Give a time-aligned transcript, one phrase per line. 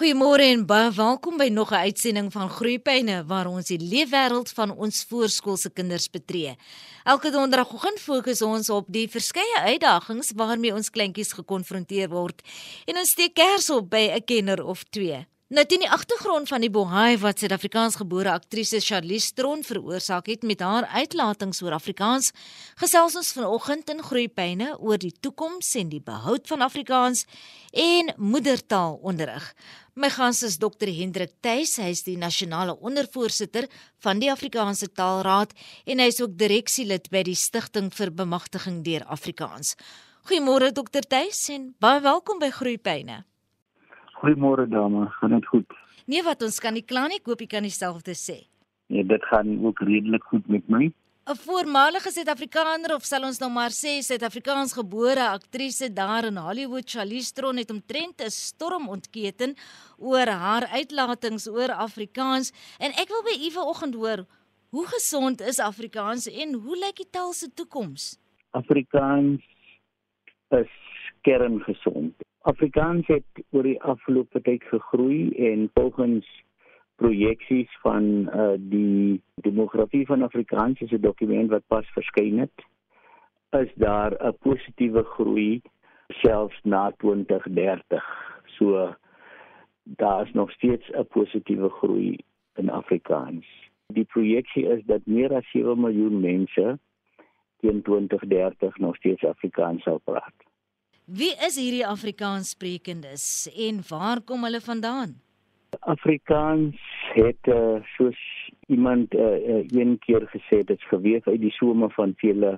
[0.00, 4.70] Goeiemôre en baie welkom by nog 'n uitsending van Groeipyne waar ons die leefwêreld van
[4.72, 6.56] ons voorskoolse kinders betree.
[7.04, 12.40] Elke donderdagoggend fokus ons op die verskeie uitdagings waarmee ons kleintjies gekonfronteer word
[12.86, 15.26] en ons steek kers op by 'n kenner of twee.
[15.50, 20.44] Nou teen die agtergrond van die bohaai wat Suid-Afrikaans gebore aktrise Charlize Theron veroorsaak het
[20.46, 22.28] met haar uitlatings oor Afrikaans,
[22.78, 27.24] gesels ons vanoggend in Groeipyne oor die toekoms en die behoud van Afrikaans
[27.74, 29.48] en moedertaalonderrig.
[29.98, 33.66] My gas is Dr Hendrik Tuis, hy is die nasionale ondervoorsitter
[34.06, 39.02] van die Afrikaanse Taalraad en hy is ook direksielid by die Stichting vir Bemagtiging deur
[39.10, 39.74] Afrikaans.
[40.30, 43.24] Goeiemôre Dr Tuis en baie welkom by Groeipyne.
[44.20, 45.76] Goeiemôre dame, gaan dit goed?
[46.04, 48.42] Nee, wat ons kan nie kla nie, koop jy kan dieselfde sê.
[48.92, 50.90] Nee, dit gaan ook redelik goed met my.
[51.30, 56.90] 'n Voormalige Suid-Afrikaner of sal ons nou maar sê Suid-Afrikaans gebore aktrise daar in Hollywood,
[56.90, 59.54] Charlize Theron het omtrent 'n storm ontketen
[59.98, 64.26] oor haar uitlatings oor Afrikaans en ek wil by u vanoggend hoor,
[64.70, 68.18] hoe gesond is Afrikaans en hoe lyk die taal se toekoms?
[68.50, 69.40] Afrikaans
[70.48, 70.72] is
[71.22, 72.14] kerngesond.
[72.42, 76.28] Afrikaans het oor die afgelope tyd gegroei en volgens
[76.96, 82.64] projeksies van uh, die demografie van Afrikaans is 'n dokument wat pas verskyn het
[83.60, 85.60] is daar 'n positiewe groei
[86.08, 88.04] selfs na 2030
[88.44, 88.94] so
[89.82, 92.18] daar is nog steeds 'n positiewe groei
[92.54, 93.46] in Afrikaans.
[93.86, 96.78] Die projeksie is dat meer as 7 miljoen mense
[97.60, 100.49] teen 2030 nog steeds Afrikaans sal praat
[101.10, 103.22] Wie is hierdie Afrikaans sprekendes
[103.58, 105.16] en waar kom hulle vandaan?
[105.80, 106.78] Afrikaans
[107.16, 108.20] het uh, soos
[108.70, 112.52] iemand uh, een keer gesê dit is geweef uit die some van vele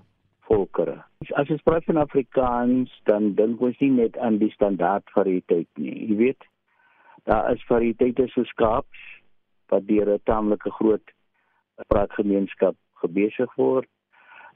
[0.51, 0.99] volkere.
[1.33, 5.97] As ons praat van Afrikaans, dan dink ons nie net aan die standaard variëteit nie.
[6.11, 6.49] Jy weet,
[7.25, 9.09] daar is variëteite soos Kaaps
[9.73, 11.17] wat deur 'n taamlike groot
[11.89, 13.89] praatgemeenskap gebesig word.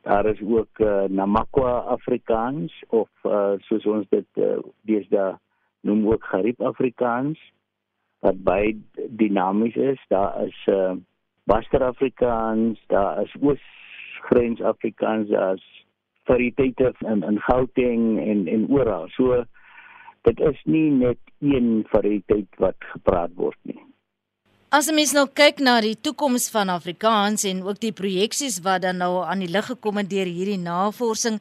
[0.06, 5.32] Daar is ook uh, Namakwa Afrikaans of uh, soos ons dit uh, deesdae
[5.82, 7.40] noem ook Gariep Afrikaans
[8.22, 8.76] wat baie
[9.18, 10.04] dinamies is.
[10.08, 10.94] Daar is uh,
[11.50, 15.66] Baster Afrikaans, daar is Oosgrens Afrikaans, daar's
[16.30, 19.10] variëteite in in Gauteng en en oral.
[19.18, 19.42] So
[20.22, 23.82] dit is nie net een variëteit wat gepraat word nie.
[24.76, 28.98] As mens nou kyk na die toekoms van Afrikaans en ook die projeksies wat dan
[29.00, 31.38] nou aan die lig gekom het deur hierdie navorsing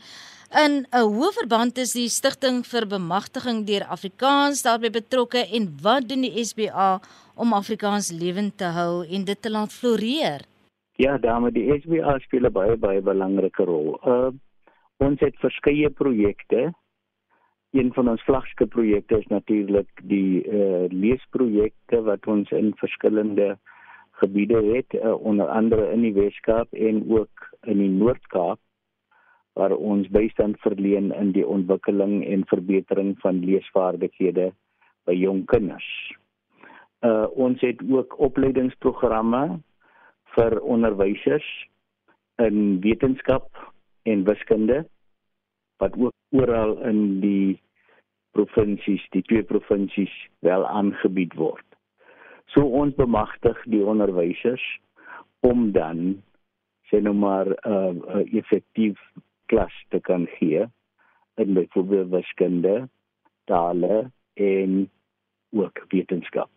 [0.61, 6.07] in 'n hoë verband is die stigting vir bemagtiging deur Afrikaans daarbey betrokke en wat
[6.07, 7.01] doen die SBA
[7.35, 10.39] om Afrikaans lewend te hou en dit te laat floreer?
[10.95, 13.99] Ja, dames, die SBA speel 'n baie baie belangrike rol.
[14.05, 14.31] Uh
[14.97, 16.71] ons het verskeie projekte
[17.75, 23.57] een van ons vlaggeskip projekte is natuurlik die eh uh, leesprojekte wat ons in verskillende
[24.11, 28.59] gebiede het uh, onder andere in die Weskaap en ook in die Noord-Kaap
[29.53, 34.51] waar ons bystand verleen in die ontwikkeling en verbetering van leesvaardighede
[35.03, 35.87] by jong kinders.
[37.03, 39.59] Uh ons het ook opleidingsprogramme
[40.35, 41.47] vir onderwysers
[42.35, 43.51] in wetenskap
[44.03, 44.85] en wiskunde
[45.77, 47.59] wat ook oral in die
[48.35, 50.13] provinsies, die twee provinsies
[50.45, 51.65] wel aangebied word.
[52.53, 54.63] So ons bemagtig die onderwysers
[55.45, 56.21] om dan
[56.89, 58.99] sê nou maar uh, uh, effektief
[59.49, 60.65] klas te kan gee
[61.41, 62.75] in byvoorbeeld wiskunde,
[63.49, 64.85] tale en
[65.55, 66.49] ook wetenskap.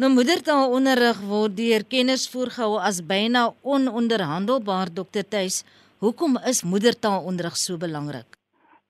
[0.00, 5.26] Nou moedertaalonderrig word deur kenners voorgehou as byna ononderhandelbaar Dr.
[5.28, 5.62] Tuis.
[6.02, 8.41] Hoekom is moedertaalonderrig so belangrik?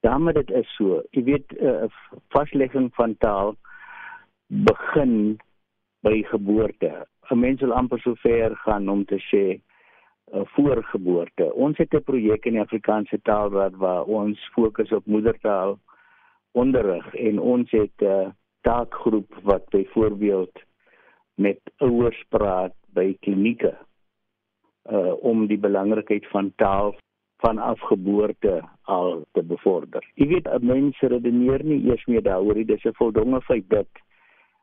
[0.02, 1.02] Ja, maar dit is so.
[1.14, 1.84] Jy weet 'n uh,
[2.34, 3.54] vaslegging van taal
[4.46, 5.38] begin
[6.00, 7.06] by geboorte.
[7.30, 9.44] 'n Mens wil amper so ver gaan om te sê
[10.34, 11.54] uh, voor geboorte.
[11.54, 15.78] Ons het 'n projek in die Afrikaanse Taalraad waar ons fokus op moedertaal
[16.52, 18.28] onderrig en ons het 'n uh,
[18.60, 20.62] taakgroep wat byvoorbeeld
[21.34, 23.78] met ouers praat by klinieke
[24.90, 26.94] uh om die belangrikheid van taal
[27.42, 30.04] vanaf geboorte al te bevorder.
[30.14, 32.68] Jy weet, mense redeneer nie eers meer daaroor nie.
[32.68, 34.02] Dis 'n voldonge feit dat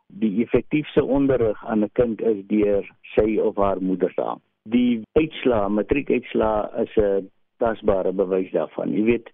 [0.07, 2.83] die effektiefste onderrig aan 'n kind is deur
[3.15, 4.41] sy of haar moedertaal.
[4.63, 8.93] Die uitslaa, matriekuitslaa is 'n tasbare bewys daarvan.
[8.93, 9.29] Jy weet,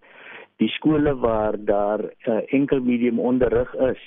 [0.57, 4.03] die skole waar daar 'n uh, enkel medium onderrig is,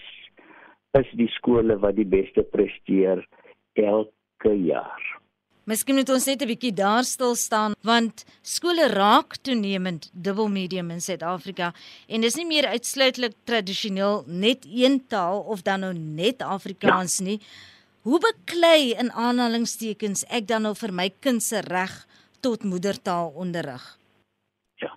[0.93, 3.27] is die skole wat die beste presteer
[3.73, 5.18] elke jaar.
[5.69, 11.01] Miskien moet ons net 'n bietjie daar stil staan want skole raak toenemend dubbelmedium in
[11.01, 11.75] Suid-Afrika
[12.09, 17.25] en dis nie meer uitsluitlik tradisioneel net een taal of dan nou net Afrikaans ja.
[17.25, 17.41] nie.
[18.03, 22.07] Hoe beklei in aanhalingstekens ek dan nou vir my kind se reg
[22.41, 23.85] tot moedertaal onderrig?
[24.81, 24.97] Ja.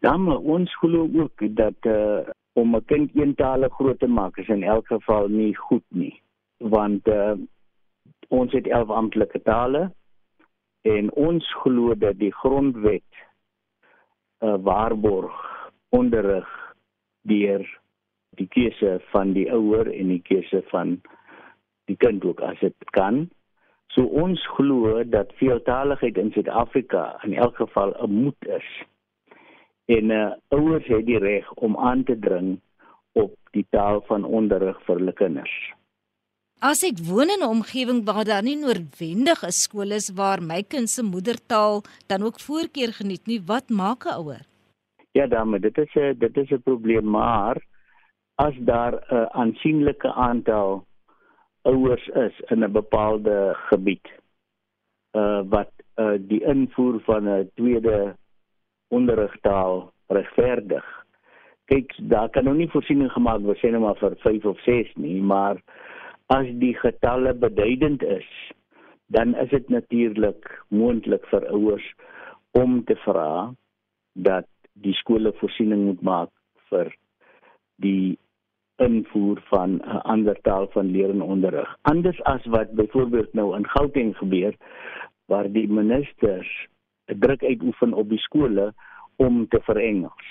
[0.00, 4.62] Dan ons glo ook dat uh, om 'n kind eentalig groot te maak is in
[4.62, 6.20] elk geval nie goed nie
[6.58, 7.32] want uh,
[8.28, 9.90] ons het 11 amptelike tale
[10.82, 13.10] en ons glo dat die grondwet
[14.40, 15.36] 'n uh, waarborg
[15.88, 16.48] onderrig
[17.22, 17.80] deur
[18.38, 21.00] die keuse van die ouer en die keuse van
[21.84, 23.28] die kind ook as dit kan.
[23.86, 28.68] So ons glo dat veeltaligheid in Suid-Afrika in elk geval 'n moet is.
[29.84, 32.60] En uh, ouers het die reg om aan te dring
[33.12, 35.72] op die taal van onderrig vir hulle kinders.
[36.60, 40.62] As ek woon in 'n omgewing waar daar nie noodwendig 'n skool is waar my
[40.62, 44.44] kind se moedertaal dan ook voorkeur geniet nie, wat maak 'n ouer?
[45.12, 47.56] Ja, dan, dit is 'n dit is 'n probleem, maar
[48.34, 50.84] as daar 'n aansienlike aantal
[51.62, 54.06] ouers is in 'n bepaalde gebied
[55.12, 58.16] uh wat uh die invoer van 'n tweede
[58.88, 61.04] onderrigtaal regverdig.
[61.64, 64.94] Kyk, daar kan nou nie voorsiening gemaak word sê net maar vir 5 of 6
[64.94, 65.56] nie, maar
[66.30, 68.30] as die getalle beduidend is,
[69.10, 71.86] dan is dit natuurlik moontlik vir ouers
[72.54, 73.50] om te vra
[74.14, 74.46] dat
[74.78, 76.30] die skole voorsiening moet maak
[76.70, 76.92] vir
[77.82, 78.18] die
[78.80, 81.76] invoer van 'n ander taal van leer en onderrig.
[81.82, 84.54] Anders as wat byvoorbeeld nou in Gauteng gebeur
[85.26, 86.68] waar die ministers
[87.04, 88.72] druk uitoefen op die skole
[89.16, 90.28] om te verengels.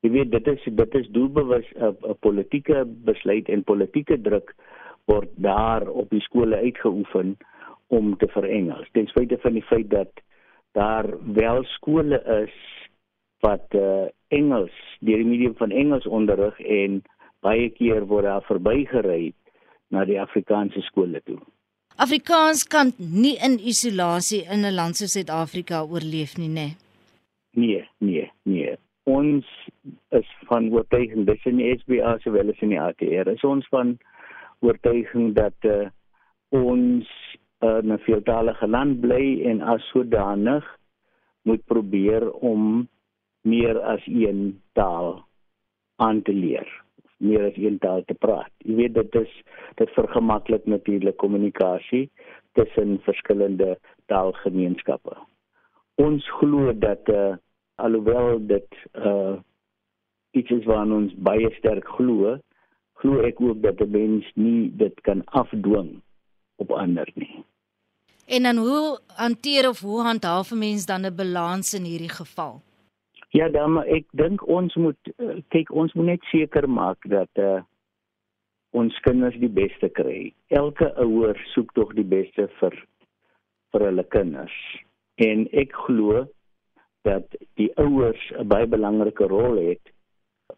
[0.00, 4.54] Jy weet dit is dit is doelbewus 'n politieke besluit en politieke druk
[5.10, 7.36] word daar op die skole uitgeoefen
[7.92, 8.88] om te verengels.
[8.92, 10.22] Ten spyte van die feit dat
[10.72, 12.54] daar wel skole is
[13.42, 17.02] wat uh, Engels, deur die medium van Engels onderrig en
[17.42, 19.32] baie keer word daar verbygery
[19.92, 21.40] na die Afrikaanse skole toe.
[22.00, 26.68] Afrikaans kan nie in isolasie in 'n land soos Suid-Afrika oorleef nie, né?
[27.50, 28.76] Nee, nee, nee.
[29.04, 29.44] Ons
[30.08, 33.28] is van oortuiging dis in die SBA sowel as in die ATR.
[33.28, 33.98] Is ons van
[34.62, 35.88] oortuiging dat uh,
[36.48, 37.08] ons
[37.60, 40.64] uh, 'n veeltalige land bly en as sodanig
[41.42, 42.88] moet probeer om
[43.42, 45.24] meer as een taal
[45.96, 46.82] aan te leer
[47.22, 48.50] meer as een taal te praat.
[48.66, 49.32] Jy weet dit is
[49.78, 52.08] dit vergemaklik natuurlik kommunikasie
[52.58, 53.76] tussen verskillende
[54.10, 55.14] taalgemeenskappe.
[56.02, 57.34] Ons glo dat uh,
[57.80, 59.38] alhoewel dit uh
[60.32, 62.38] iets is waaraan ons baie sterk glo,
[63.02, 66.00] glo ek ook dat 'n mens nie dit kan afdwing
[66.56, 67.44] op ander nie.
[68.26, 72.62] En dan hoe hanteer of hoe handhaaf 'n mens dan 'n balans in hierdie geval?
[73.28, 77.62] Ja, dan ek dink ons moet uh, kyk ons moet net seker maak dat uh,
[78.70, 80.34] ons kinders die beste kry.
[80.46, 82.76] Elke ouer soek tog die beste vir
[83.72, 84.58] vir hulle kinders.
[85.14, 86.26] En ek glo
[87.08, 89.91] dat die ouers 'n baie belangrike rol het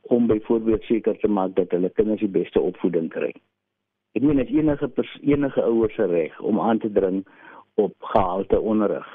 [0.03, 3.33] om byvoorbeeld seker te maak dat hulle kinders die beste opvoeding kry.
[4.15, 4.91] Ek meen as enige
[5.23, 7.25] enige ouers se reg om aan te dring
[7.75, 9.09] op gehalte onderrig.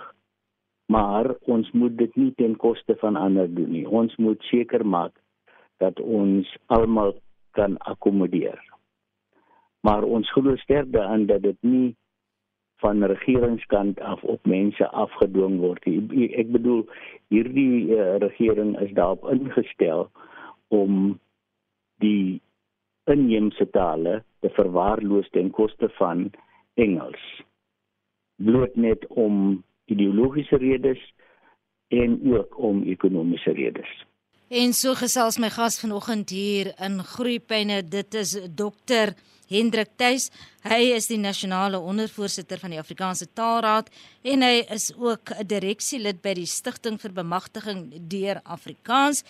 [0.91, 3.85] Maar ons moet dit nie ten koste van ander doen nie.
[3.87, 5.13] Ons moet seker maak
[5.77, 7.13] dat ons almal
[7.51, 8.59] kan akkommodeer.
[9.81, 11.95] Maar ons glo sterk daaraan dat dit nie
[12.79, 15.85] van regeringskant af op mense afgedwing word.
[16.15, 16.85] Ek bedoel
[17.27, 20.09] hierdie uh, regering is daarop ingestel
[20.69, 21.19] om
[21.99, 22.41] die
[23.09, 26.29] inheemse tale te verwaarloos ten koste van
[26.79, 27.21] Engels.
[28.39, 31.01] Bloot net om ideologiese redes
[31.89, 33.89] en ook om ekonomiese redes.
[34.49, 39.13] En so gesels my gas vanoggend hier in Groepyne, dit is dokter
[39.49, 40.31] Hendrik Tuis.
[40.65, 43.91] Hy is die nasionale ondervoorsitter van die Afrikaanse Taalraad
[44.25, 49.23] en hy is ook 'n direksielid by die Stichting vir Bemagtiging deur Afrikaans.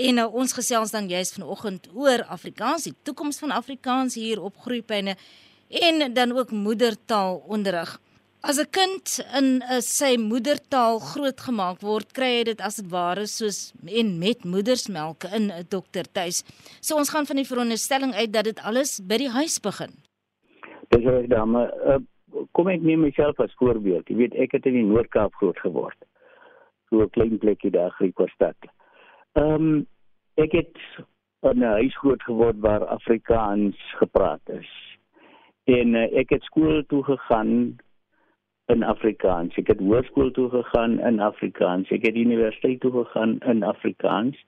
[0.00, 4.56] En nou ons gesels dan juist vanoggend oor Afrikaans, die toekoms van Afrikaans hier op
[4.64, 5.16] Groepyne
[5.68, 7.98] en dan ook moedertaal onderrig.
[8.40, 9.04] As 'n kind
[9.38, 14.44] in uh, sy moedertaal grootgemaak word, kry hy dit as dit ware soos en met
[14.44, 16.44] moedersmelk in 'n dokter tuis.
[16.80, 19.92] So ons gaan van die veronderstelling uit dat dit alles by die huis begin.
[20.88, 22.00] Dis reg dame, uh,
[22.52, 24.08] kom ek neem myself as voorbeeld.
[24.08, 25.98] Jy weet ek het in die Noord-Kaap groot geword.
[26.88, 28.56] So 'n klein plekkie daar, Griekostad.
[29.32, 29.86] Ehm um,
[30.34, 30.78] ek het
[31.40, 34.98] in 'n huis groot geword waar Afrikaans gepraat is.
[35.64, 37.76] En uh, ek het skool toe gegaan
[38.66, 39.56] in Afrikaans.
[39.56, 41.90] Ek het hoërskool toe gegaan in Afrikaans.
[41.90, 44.44] Ek het universiteit toe gegaan in Afrikaans.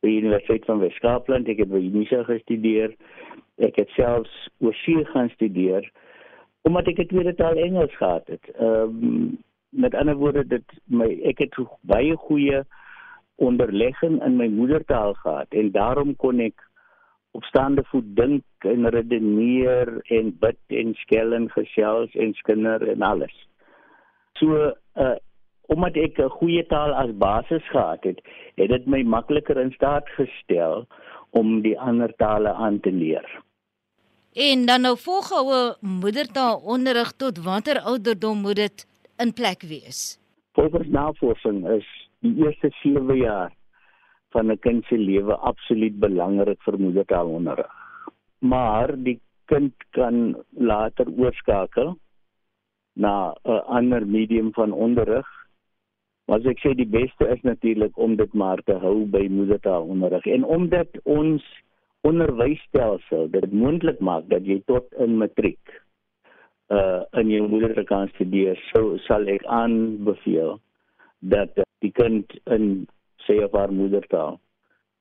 [0.00, 2.94] By die Universiteit van Weskaapland, ek het by Unisa gestudeer.
[3.56, 5.90] Ek het selfs oorsee gaan studeer
[6.68, 8.44] omdat ek 'n tweede taal Engels gehad het.
[8.58, 12.64] Ehm um, met ander woorde dit my ek het baie goeie
[13.38, 16.64] onderlegging in my moedertaal gehad en daarom kon ek
[17.36, 23.02] op staande voet dink en redeneer en bid en skel en gesels en skinder en
[23.02, 23.34] alles.
[24.40, 25.16] So uh
[25.68, 28.20] omdat ek 'n goeie taal as basis gehad het,
[28.56, 30.86] het dit my makliker in staat gestel
[31.30, 33.28] om die ander tale aan te leer.
[34.32, 38.86] En dan nou volgehoue moedertaalonderrig tot watter ouderdom moet dit
[39.18, 40.18] in plek wees?
[40.52, 43.52] Volgens navorsing is die eerste 7 jaar
[44.34, 47.72] van 'n kind se lewe absoluut belangrik vir moedertaalonderrig.
[48.38, 51.96] Maar die kind kan later oorskakel
[52.92, 55.26] na 'n ander medium van onderrig.
[56.26, 60.44] Maar ek sê die beste is natuurlik om dit maar te hou by moedertaalonderrig en
[60.44, 61.42] omdat ons
[62.00, 65.82] onderwysstelsel dit moontlik maak dat jy tot in matriek
[66.68, 70.60] uh in jou moedertaal kan studeer, so sal ek aanbeveel
[71.18, 72.86] dat die kind in
[73.26, 74.38] sy of haar moedertaal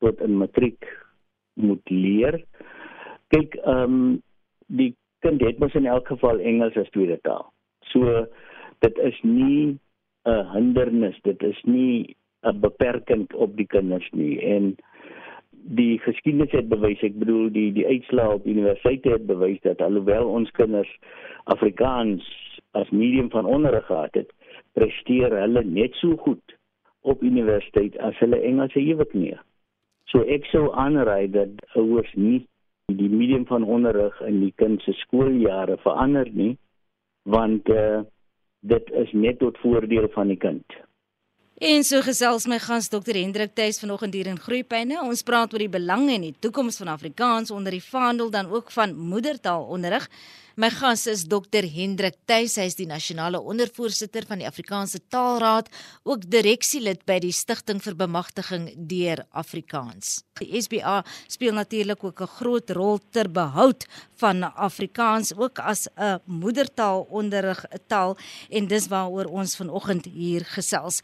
[0.03, 0.85] tot in matriek
[1.57, 2.41] moet leer.
[3.33, 4.23] Kyk, ehm um,
[4.67, 4.91] die
[5.23, 7.45] kind het mos in elk geval Engels as tweede taal.
[7.91, 8.25] So
[8.83, 9.79] dit is nie
[10.27, 14.75] 'n hindernis, dit is nie 'n beperking op die kinders nie en
[15.51, 20.27] die geskiedenis het bewys, ek bedoel die die uitslae op universiteite het bewys dat alhoewel
[20.27, 20.91] ons kinders
[21.43, 22.23] Afrikaans
[22.71, 24.31] as medium van onderrig gehad het,
[24.73, 26.56] presteer hulle net so goed
[27.07, 29.33] op universiteit as hulle Engels ewig nie.
[30.11, 32.45] So ek sou aanraai dat ouers nie
[32.87, 36.55] die medium van onderrig in die kind se skooljare verander nie
[37.27, 38.03] want uh,
[38.63, 40.63] dit is net tot voordeel van die kind.
[41.57, 44.99] En so gesels my gas Dr Hendrik Tuis vanoggend hier in Groepyne.
[45.01, 48.69] Ons praat oor die belange en die toekoms van Afrikaans onder die vaandel dan ook
[48.71, 50.05] van moedertaalonderrig.
[50.57, 55.67] My gas is Dr Hendrik Tuis, hy is die nasionale ondervoorsitter van die Afrikaanse Taalraad,
[56.01, 60.23] ook direksielid by die Stichting vir Bemagtiging deur Afrikaans.
[60.41, 63.85] Die SBA speel natuurlik ook 'n groot rol ter behoud
[64.17, 68.17] van Afrikaans ook as 'n moedertaalonderrig taal
[68.49, 71.03] en dis waaroor ons vanoggend hier gesels.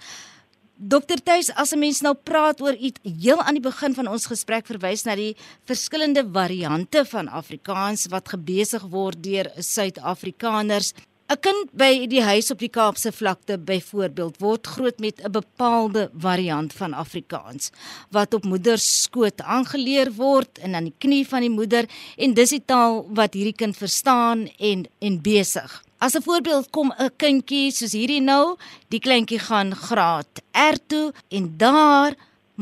[0.83, 4.25] Dokter Tuis, as 'n mens nou praat oor iets heel aan die begin van ons
[4.25, 10.93] gesprek verwys na die verskillende variante van Afrikaans wat gebesig word deur Suid-Afrikaners.
[11.31, 16.11] 'n Kind by die huis op die Kaapse vlakte byvoorbeeld word groot met 'n bepaalde
[16.13, 17.71] variant van Afrikaans
[18.11, 21.87] wat op moeder se skoot aangeleer word en aan die knie van die moeder
[22.17, 25.83] en dis die taal wat hierdie kind verstaan en en besig.
[26.05, 28.45] As 'n voorbeeld kom 'n kindjie soos hierdie nou,
[28.93, 30.31] die kleintjie gaan graad
[30.73, 31.07] R toe
[31.37, 32.11] en daar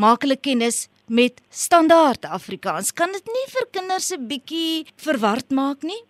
[0.03, 0.77] maak hulle kennis
[1.19, 2.93] met standaard Afrikaans.
[3.00, 6.01] Kan dit nie vir kinders 'n bietjie verward maak nie?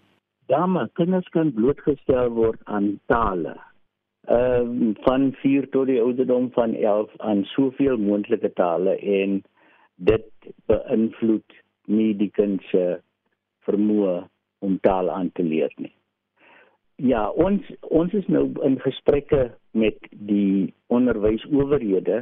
[0.53, 3.55] Ja, maar kinders kan blootgestel word aan tale.
[4.27, 9.43] Ehm uh, van 4 tot die ouderdom van 11 aan soveel moontlike tale en
[9.95, 10.29] dit
[10.67, 11.49] beïnvloed
[11.85, 12.99] nie die kind se
[13.65, 14.27] vermoë
[14.59, 15.95] om taal aan te leer nie.
[17.01, 22.19] Ja, ons ons is nou in gesprekke met die onderwysowerhede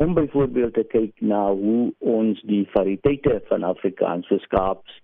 [0.00, 4.94] om byvoorbeeld te kyk na hoe ons die variëteite van Afrikaans, so Skaaps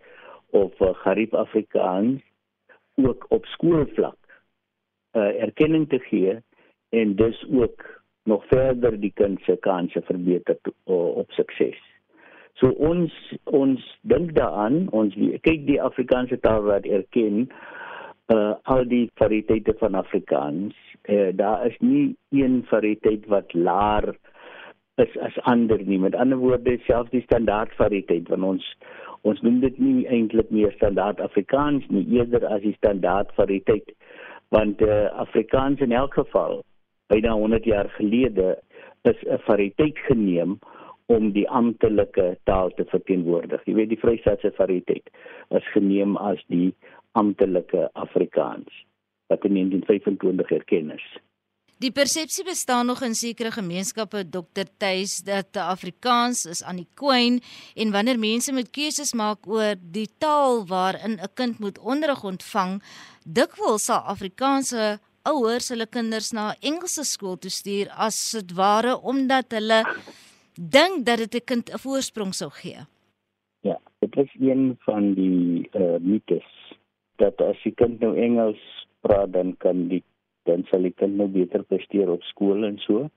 [0.57, 2.23] of uh, Gariep Afrikaans
[2.97, 6.39] ook op skoolvlak uh, erkenning te gee
[6.89, 7.85] en dus ook
[8.25, 11.77] nog verder die kind se kanse verbeter to, uh, op sukses.
[12.57, 13.13] So ons
[13.45, 15.13] ons dink daaraan, ons
[15.45, 17.51] kyk die Afrikaanse taalraad erken
[18.33, 20.75] uh al die variëteite van Afrikaans.
[21.09, 24.15] Uh daar is nie een variëteit wat laer
[24.97, 25.99] is as ander nie.
[25.99, 28.77] Met ander woorde, selfs die standaard variëteit van ons
[29.25, 33.93] ons noem dit nie eintlik meer standaard Afrikaans nie, eerder as die standaard variëteit.
[34.49, 36.63] Want uh Afrikaans in elk geval
[37.13, 38.57] byna 100 jaar gelede
[39.03, 40.59] is 'n variëteit geneem
[41.13, 43.63] om die amptelike taal te verteenwoordig.
[43.69, 45.11] Jy weet die Vrystaatse variëteit
[45.57, 46.73] is geneem as die
[47.13, 48.83] amptelike Afrikaans
[49.33, 51.05] wat in 1925 erken is.
[51.83, 54.69] Die persepsie bestaan nog in sekere gemeenskappe Dr.
[54.79, 57.41] Tuis dat Afrikaans is aan die kwyn
[57.75, 62.83] en wanneer mense moet keuses maak oor die taal waarin 'n kind moet onderrig ontvang,
[63.27, 69.53] dikwels sal Afrikaanse ouers hulle kinders na Engelse skool toe stuur as dit ware omdat
[69.53, 69.83] hulle
[70.55, 72.81] dink dat dit 'n kind 'n voorsprong sou gee.
[73.61, 76.77] Ja, dit is een van die uh, mites
[77.17, 80.03] dat as die kind nou Engels praat dan kan die
[80.43, 83.09] dan sal die kind nou beter presteer op skool en so.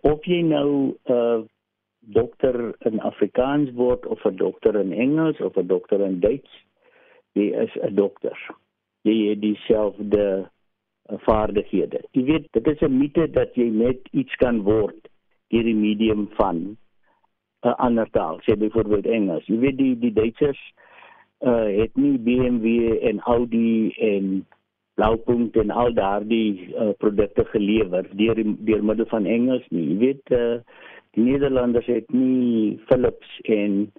[0.00, 1.42] Of jy nou 'n uh,
[1.98, 6.64] dokter in Afrikaans word of 'n dokter in Engels of 'n dokter in Duits,
[7.32, 8.38] jy is 'n dokter.
[9.02, 10.50] Jy het dieselfde
[11.10, 12.00] uh, vaardighede.
[12.10, 15.08] Jy weet, dit is 'n mite dat jy net iets kan word
[15.52, 16.56] deur die medium van
[17.62, 19.46] 'n uh, ander taal, sê byvoorbeeld Engels.
[19.46, 20.62] Jy weet die die Duitsers
[21.42, 24.46] uh het nie BMW en Audi en
[24.94, 29.86] Blaupunkt en al daardie uh, produkte gelewer deur deur middel van Engels nie.
[29.92, 30.58] Jy weet uh
[31.12, 33.92] die Nederlanders het nie Philips en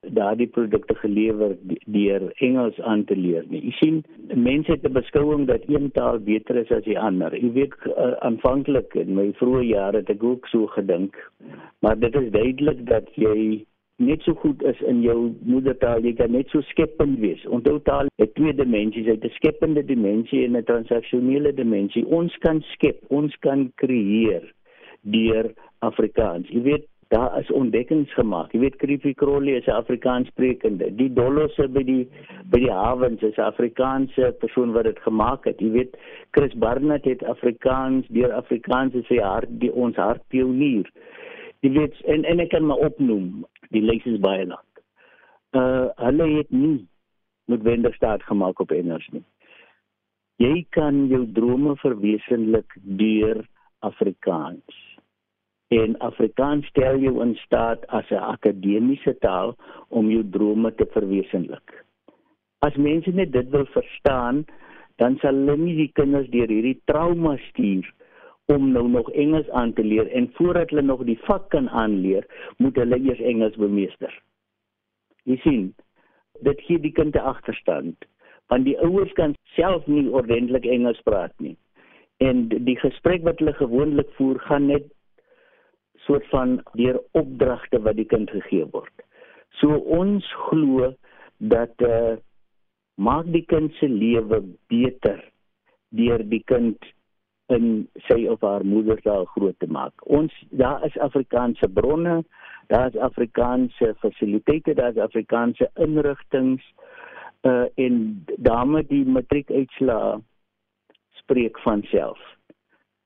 [0.00, 3.60] daardie produkte gelewer deur Engels aan te leer nie.
[3.66, 4.02] Jy sien,
[4.34, 7.34] mense het 'n beskouing dat een taal beter is as die ander.
[7.36, 11.16] Jy weet uh, aanvanklik in my vroeë jare het ek ook so gedink,
[11.80, 13.64] maar dit is duidelik dat jy
[13.96, 17.44] net so goed is in jou moedertaal, jy kan net so skepend wees.
[17.46, 22.06] Onthou taal het twee dimensies, hy het 'n skepende dimensie en 'n transaksionele dimensie.
[22.06, 24.52] Ons kan skep, ons kan creëer
[25.02, 26.48] deur Afrikaans.
[26.48, 28.52] Jy weet daar is ontdekkings gemaak.
[28.54, 30.94] Jy weet Krifi Crowley is 'n Afrikaanssprekende.
[30.94, 32.08] Die Dollosse by die
[32.50, 35.60] by die hawens is 'n Afrikaanse persoon wat dit gemaak het.
[35.60, 35.96] Jy weet
[36.30, 40.86] Chris Barnett het Afrikaans deur Afrikaans sy hart die ons hart pionier.
[41.60, 43.44] Jy weet en en ek kan maar opnoem.
[43.70, 44.72] Die lys is baie lank.
[45.52, 46.86] Uh hulle het nie
[47.46, 49.24] noodwendig staat gemaak op Engels nie.
[50.36, 53.44] Jy kan jou drome verwesenlik deur
[53.78, 54.89] Afrikaans
[55.70, 59.54] en Afrikaans stel jou in staat as 'n akademiese taal
[59.88, 61.84] om jou drome te verwesenlik.
[62.58, 64.44] As mense net dit wil verstaan,
[64.96, 67.86] dan sal hulle nie die kinders deur hierdie trauma stuur
[68.46, 72.26] om nou nog Engels aan te leer en voordat hulle nog die vak kan aanleer,
[72.58, 74.22] moet hulle eers Engels bemeester.
[75.24, 75.74] Jy sien,
[76.42, 77.96] dit gee die kind 'n agterstand
[78.50, 81.56] want die ouers kan self nie ordentlik Engels praat nie.
[82.18, 84.90] En die gesprek wat hulle gewoonlik voer gaan net
[86.10, 89.04] soort van deur opdragte wat die kind gegee word.
[89.62, 90.94] So ons glo
[91.38, 92.16] dat eh uh,
[93.00, 95.22] maak die kind se lewe beter
[95.88, 96.76] deur die kind
[97.54, 99.94] in sy of haar moedertaal groot te maak.
[100.06, 102.20] Ons daar is Afrikaanse bronne,
[102.68, 106.60] daar is Afrikaanse fasiliteite, daar is Afrikaanse inrigtinge
[107.42, 110.20] uh eh, en daarmee die matriekuitslae
[111.22, 112.18] spreek van self.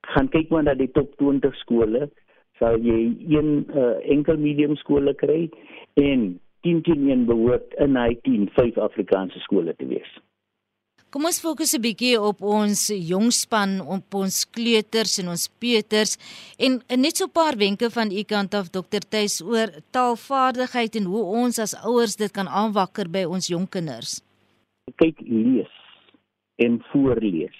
[0.01, 2.09] Gaan kyk maar na die top 20 skole
[2.59, 3.01] sal jy
[3.35, 5.49] een uh, enkel medium skole kry
[6.01, 10.13] en 10 teen 1 behoort in hy 10 vyf Afrikaanse skole te wees.
[11.15, 16.17] Kom ons fokus 'n bietjie op ons jong span, op ons kleuters en ons peuters
[16.59, 19.03] en, en net so 'n paar wenke van u kant af Dr.
[19.13, 24.23] Tuis oor taalvaardigheid en hoe ons as ouers dit kan aanwakker by ons jong kinders.
[24.99, 25.71] Kyk, lees
[26.57, 27.59] en voorlees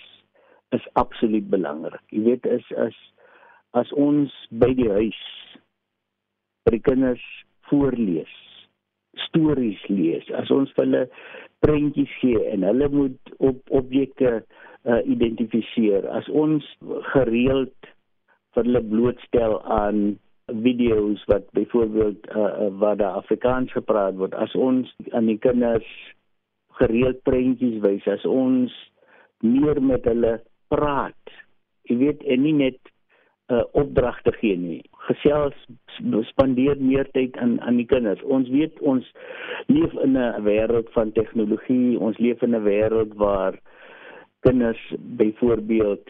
[0.75, 2.03] is absoluut belangrik.
[2.11, 2.99] Jy weet is is
[3.75, 5.21] as ons by die huis
[6.65, 7.25] vir die kinders
[7.69, 8.31] voorlees,
[9.29, 11.03] stories lees, as ons vir hulle
[11.65, 16.67] prentjies gee en hulle moet op objekte uh, identifiseer, as ons
[17.13, 17.91] gereeld
[18.55, 20.03] vir hulle blootstel aan
[20.65, 25.89] video's wat byvoorbeeld uh, waar daar Afrikaans gepraat word, as ons aan die kinders
[26.81, 28.73] gereeld prentjies wys, as ons
[29.45, 30.37] meer met hulle
[30.73, 31.37] praat,
[31.89, 32.94] jy weet en nie net
[33.53, 34.83] uh, opdragte gee nie.
[35.09, 35.57] Gesels
[36.31, 38.23] spandeer meer tyd aan aan die kinders.
[38.23, 39.05] Ons weet ons
[39.67, 41.99] leef in 'n wêreld van tegnologie.
[41.99, 43.61] Ons leef in 'n wêreld waar
[44.41, 46.09] kinders byvoorbeeld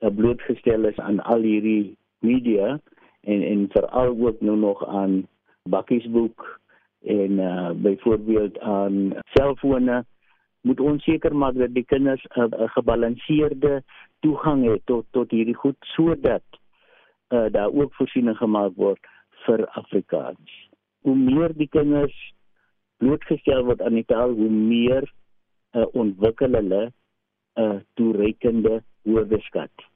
[0.00, 2.80] uh, blootgestel is aan al hierdie media
[3.20, 5.26] en en veral ook nou nog aan
[5.62, 6.60] bakkiesboek
[7.04, 10.04] en uh, byvoorbeeld aan selfone
[10.60, 13.82] moet ons seker maak dat die kinders 'n uh, gebalanseerde
[14.20, 16.42] toegang het tot tot hierdie goed sodat
[17.32, 19.00] uh, daar ook voorsiening gemaak word
[19.46, 20.52] vir Afrikaans.
[21.02, 22.16] Hoe meer die kinders
[23.02, 25.08] blootgestel word aan die taal, hoe meer
[25.74, 29.88] uh, ontwikkel hulle 'n uh, toereikende woordeskat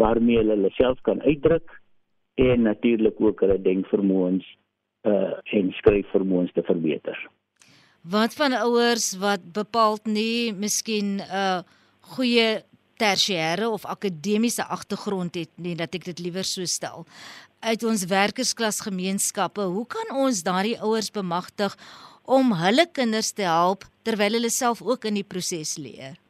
[0.00, 1.80] waarmee hulle hulle self kan uitdruk
[2.34, 4.46] en natuurlik ook hulle denkvermoëns
[5.06, 7.18] uh, en skryfvermoëns te verbeter.
[8.00, 11.60] Wat van ouers wat bepaald nie miskien 'n uh,
[12.16, 12.62] goeie
[13.00, 17.06] tersiêre of akademiese agtergrond het nie dat ek dit liewer so stel.
[17.64, 21.76] Uit ons werkersklas gemeenskappe hoe kan ons daardie ouers bemagtig
[22.24, 26.20] om hulle kinders te help terwyl hulle self ook in die proses leer?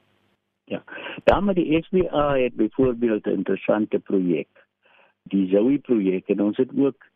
[0.71, 0.83] Ja.
[1.27, 4.49] Daarmee die SBA het byvoorbeeld 'n interessante projek
[5.31, 7.07] die Zoe projek en ons het ook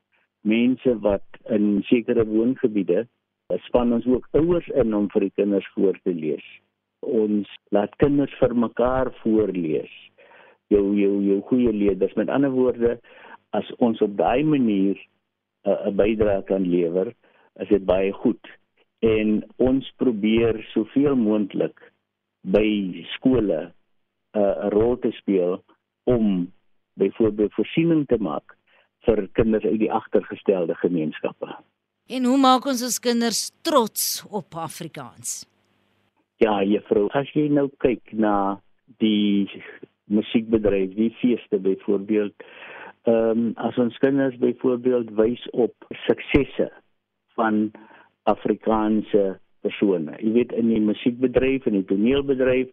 [0.40, 3.06] mense wat in sekere woongebiede
[3.66, 6.44] span ons ook ouers in om vir die kinders voor te lees
[7.04, 9.92] ons laat kinders vir mekaar voorlees.
[10.72, 12.14] jou jou jou goeie leerders.
[12.16, 12.98] Met ander woorde,
[13.52, 14.96] as ons op daai manier
[15.64, 17.14] 'n uh, bydrae kan lewer,
[17.60, 18.40] is dit baie goed.
[19.00, 21.92] En ons probeer soveel moontlik
[22.42, 23.72] by skole
[24.34, 25.62] 'n uh, rol te speel
[26.04, 26.52] om
[26.94, 28.56] byvoorbeeld voorsiening te maak
[29.06, 31.56] vir kinders uit die agtergestelde gemeenskappe.
[32.06, 35.53] En hoe maak ons ons kinders trots op Afrikaans?
[36.42, 38.58] Ja, juffrou, as jy nou kyk na
[39.02, 39.46] die
[40.10, 42.34] musiekbedryf, die feeste byvoorbeeld,
[43.06, 46.70] ehm um, as ons kinders byvoorbeeld wys op suksesse
[47.38, 47.68] van
[48.30, 50.16] Afrikaanse persone.
[50.20, 52.70] Jy weet in die musiekbedryf en die toneelbedryf,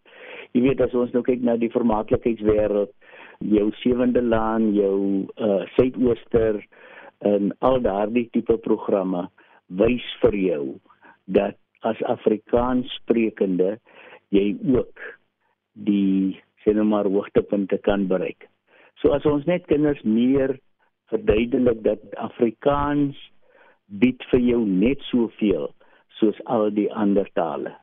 [0.56, 2.92] jy weet as ons nou kyk na die vermaaklikheidswêreld,
[3.52, 4.96] jou sewende laan, jou
[5.36, 6.60] uh suidooster
[7.26, 9.28] en al daardie tipe programme
[9.82, 10.64] wys vir jou
[11.30, 13.76] dat as Afrikaans sprekende
[14.32, 15.02] jy ook
[15.72, 18.48] die sinemaar hoogtepunte kan bereik.
[19.02, 20.56] So as ons net kinders meer
[21.12, 23.18] verduidelik dat Afrikaans
[24.00, 25.70] bied vir jou net soveel
[26.20, 27.74] soos al die ander tale.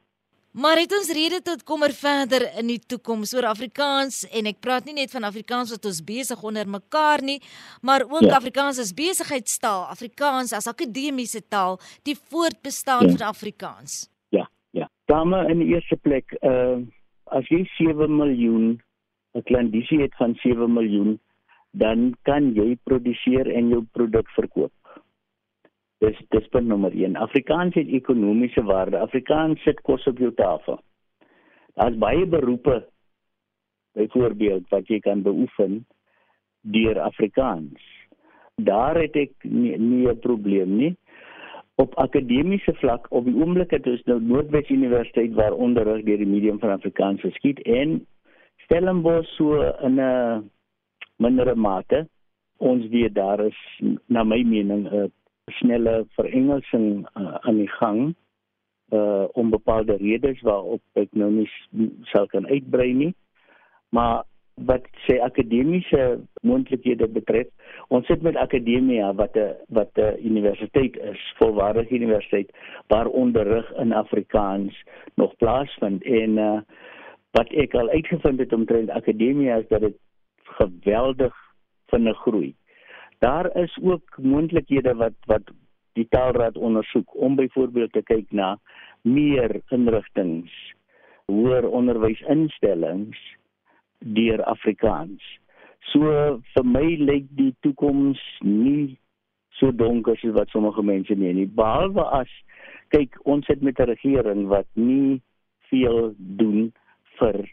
[0.51, 4.88] Maar het ons rede tot kommer verder in die toekoms oor Afrikaans en ek praat
[4.88, 7.38] nie net van Afrikaans wat ons besig onder mekaar nie,
[7.85, 8.33] maar ook ja.
[8.39, 13.12] Afrikaans as besigheidstaal, Afrikaans as akademiese taal, die voortbestaan ja.
[13.13, 14.07] van Afrikaans.
[14.33, 14.89] Ja, ja.
[15.05, 16.81] Dame in die eerste plek, uh
[17.29, 18.79] as jy 7 miljoen
[19.38, 21.19] 'n klandisie het van 7 miljoen,
[21.77, 24.73] dan kan jy produseer en jou produk verkoop.
[25.99, 27.15] Dis dis punt nommer 1.
[27.19, 28.99] Afrikaans het ekonomiese waarde.
[29.03, 30.79] Afrikaans sit kos op jou tafel.
[31.75, 32.85] Daar's baie beroepe
[33.99, 35.85] byvoorbeeld wat jy kan beoefen
[36.62, 37.83] deur Afrikaans.
[38.55, 40.95] Daar het ek nie, nie 'n probleem nie.
[41.75, 46.27] Op akademiese vlak op die oomblik het ons nou Noordwes Universiteit waar onderrig deur die
[46.27, 48.05] medium van Afrikaans geskied en
[48.57, 50.49] Stellenbosch so in 'n
[51.17, 52.07] mindere mate.
[52.57, 53.57] Ons weet daar is
[54.05, 55.12] na my mening 'n
[55.51, 58.15] snelle verengelsing uh, aan die gang
[58.93, 61.49] uh om bepaalde redes waarop ek nou nie
[62.09, 63.13] sal kan uitbrei nie.
[63.93, 64.23] Maar
[64.65, 67.47] wat sê akademiese moontlikhede betref,
[67.88, 72.51] ons sit met akademia wat 'n wat 'n universiteit is, volwaardige universiteit
[72.88, 74.83] waar onderrig in Afrikaans
[75.15, 76.59] nog plaasvind en uh
[77.31, 79.97] wat ek al uitgevind het omtrent akademie is dat dit
[80.43, 81.35] geweldig
[81.88, 82.55] vinnig groei.
[83.19, 85.51] Daar is ook moontlikhede wat wat
[85.93, 88.58] die taalraad ondersoek om byvoorbeeld te kyk na
[89.01, 90.51] meer inrigtinge
[91.29, 93.19] hoër onderwysinstellings
[93.99, 95.23] deur Afrikaans.
[95.91, 98.97] So vir my lyk die toekoms nie
[99.60, 101.47] so donker soos wat sommige mense meen nie.
[101.47, 102.32] Behalwe as
[102.95, 105.21] kyk ons het met 'n regering wat nie
[105.69, 106.71] veel doen
[107.19, 107.45] vir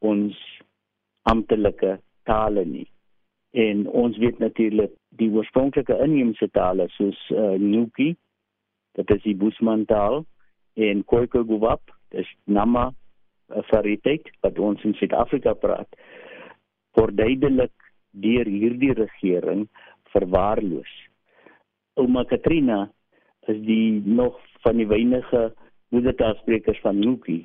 [0.00, 0.36] ons
[1.22, 2.86] amptelike tale nie.
[3.58, 8.12] En ons weet natuurlik die oorspronklike inheemse tale soos uh, Nuki,
[8.98, 10.22] dit is die Bushman taal
[10.78, 11.82] en Khoikhoi Gubab,
[12.14, 15.90] dis Nama uh, variëteit wat ons in Suid-Afrika praat,
[16.98, 17.74] word duidelik
[18.14, 19.66] deur hierdie regering
[20.14, 20.92] verwaarloos.
[21.98, 22.84] Ouma Katrina
[23.50, 25.48] is die nog van die weinige
[25.94, 27.40] moedertaalsprekers van Nuki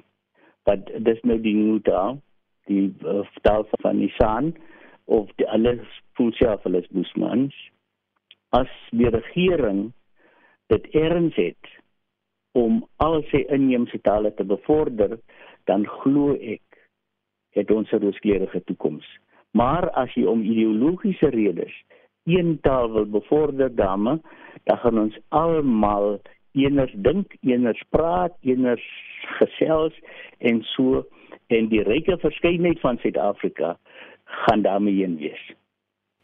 [0.67, 2.21] wat dis nou die nuwe taal
[2.69, 4.53] die uh, taal van Nisan
[5.05, 5.85] of die alles
[6.17, 7.55] fulself hulle is Boesmans
[8.53, 9.91] as die regering
[10.71, 11.71] dit erns het
[12.53, 15.17] om al sy inheemse tale te bevorder
[15.69, 16.61] dan glo ek
[17.57, 19.05] het ons 'n rooskleurige toekoms.
[19.51, 21.73] Maar as jy om ideologiese redes
[22.25, 24.21] een taal wil bevorder dame
[24.63, 28.85] dan gaan ons almal eners dink, eners praat, eners
[29.39, 29.93] gesels
[30.37, 31.05] en so
[31.47, 33.77] en die ryke verskeidenheid van Suid-Afrika
[34.45, 35.43] gaan daarmee heen wees.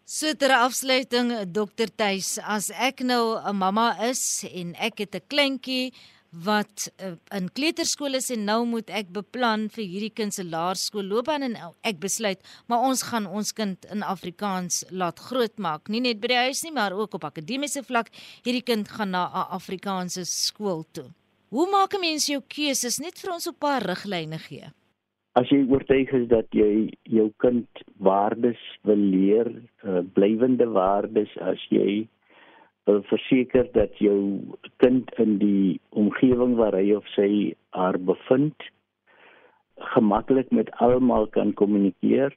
[0.09, 1.89] So ter afsluiting Dr.
[1.95, 5.93] Tuis, as ek nou 'n mamma is en ek het 'n kleintjie
[6.29, 11.47] wat uh, in kleuterskool is en nou moet ek beplan vir hierdie kind se laerskoolloopbaan
[11.47, 16.27] en ek besluit maar ons gaan ons kind in Afrikaans laat grootmaak nie net by
[16.27, 18.13] die huis nie maar ook op akademiese vlak
[18.45, 21.09] hierdie kind gaan na 'n Afrikaanse skool toe.
[21.49, 24.69] Hoe maak 'n mens jou keuses net vir ons 'n paar riglyne gee?
[25.39, 29.47] As jy oortuig is dat jy jou kind waardes wil leer,
[29.87, 32.07] uh, blywende waardes as jy
[32.89, 34.17] wil verseker dat jou
[34.83, 37.29] kind in die omgewing waar hy of sy
[37.77, 38.67] haar bevind
[39.93, 42.35] gemaklik met almal kan kommunikeer.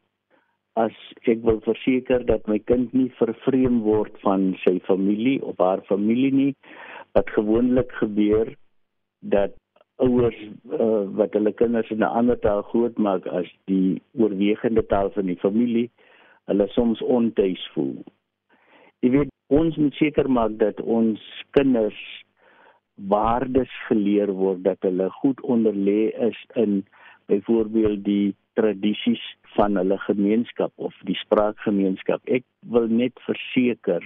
[0.78, 0.94] As
[1.26, 6.30] ek wil verseker dat my kind nie vervreem word van sy familie of haar familie
[6.36, 6.52] nie
[7.18, 8.54] wat gewoonlik gebeur
[9.34, 9.58] dat
[10.02, 10.38] ouers
[10.74, 15.38] uh, wat hulle kinders in 'n ander taal grootmaak as die oorwegende taal van die
[15.44, 15.90] familie,
[16.50, 18.02] hulle soms ontuis voel.
[19.02, 22.00] Jy weet, ons moet seker maak dat ons kinders
[22.94, 26.82] waardes geleer word dat hulle goed onderlê is in
[27.26, 29.22] byvoorbeeld die tradisies
[29.56, 32.20] van hulle gemeenskap of die spraakgemeenskap.
[32.26, 34.04] Ek wil net verseker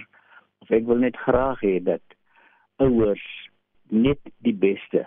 [0.63, 2.03] of ek wil net graag hê dat
[2.83, 3.23] ouers
[3.89, 5.05] net die beste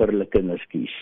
[0.00, 0.96] vir hulle kinders kies.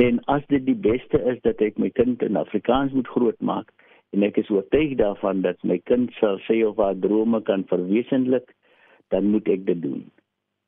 [0.00, 3.72] En as dit die beste is dat ek my kind in Afrikaans moet grootmaak
[4.16, 8.54] en ek is oortuig daarvan dat my kind sal sy of haar drome kan verwesenlik,
[9.12, 10.04] dan moet ek dit doen.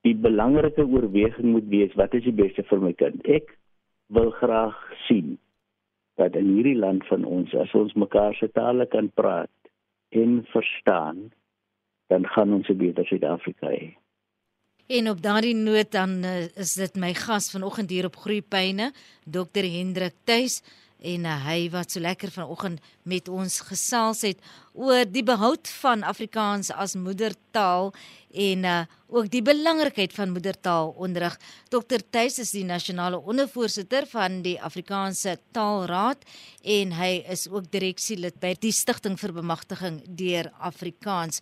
[0.04, 3.22] Die belangrike oorweging moet wees wat is die beste vir my kind?
[3.24, 3.54] Ek
[4.12, 5.36] wil graag sien
[6.20, 9.50] dat in hierdie land van ons as ons mekaar se tale kan praat
[10.14, 11.30] en verstaan,
[12.12, 13.96] dan gaan ons 'n beter Suid-Afrika hê.
[14.86, 18.90] En op daardie noot dan uh, is dit my gas vanoggend hier op Groepyne,
[19.24, 20.60] Dr Hendrik Tuis
[21.04, 26.04] en uh, hy wat so lekker vanoggend met ons gesels het oor die behoud van
[26.04, 27.92] Afrikaans as moedertaal
[28.34, 28.76] en uh,
[29.08, 31.36] ook die belangrikheid van moedertaalonderrig.
[31.72, 36.28] Dr Tuis is die nasionale ondervoorsitter van die Afrikaanse Taalraad
[36.60, 41.40] en hy is ook direksielid by die Stichting vir Bemagtiging deur Afrikaans.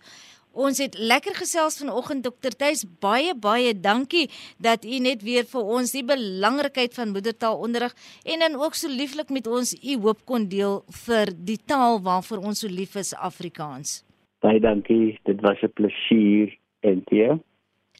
[0.53, 2.53] Ons het lekker gesels vanoggend Dr.
[2.53, 2.83] Tuis.
[3.01, 4.29] Baie baie dankie
[4.61, 9.33] dat u net weer vir ons die belangrikheid van moedertaalonderrig en dan ook so lieflik
[9.33, 14.03] met ons u hoop kon deel vir die taal waarvoor ons so lief is Afrikaans.
[14.45, 15.17] Baie dankie.
[15.25, 17.39] Dit was 'n plesier en jy.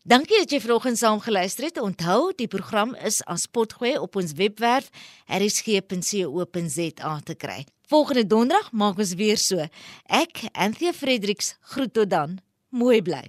[0.04, 1.82] Dankie dat jy vanoggend saam geluister het.
[1.82, 4.90] Onthou, die program is as potgooi op ons webwerf
[5.28, 7.64] rsg.co.za te kry.
[7.94, 9.68] Volgende donderdag maak ons weer so.
[10.10, 12.40] Ek, Anthea Fredericks, groet tot dan.
[12.74, 13.28] Mooi bly.